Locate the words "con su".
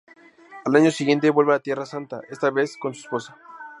2.75-3.01